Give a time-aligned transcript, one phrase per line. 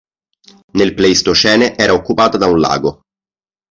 [0.71, 3.01] Nel Pleistocene era occupata da un lago.